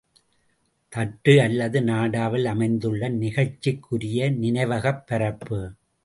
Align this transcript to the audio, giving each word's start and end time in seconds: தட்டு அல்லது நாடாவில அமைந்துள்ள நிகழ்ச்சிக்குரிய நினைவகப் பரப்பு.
தட்டு 0.89 1.41
அல்லது 1.41 1.79
நாடாவில 1.81 2.43
அமைந்துள்ள 2.43 3.09
நிகழ்ச்சிக்குரிய 3.09 4.31
நினைவகப் 4.35 5.07
பரப்பு. 5.07 5.73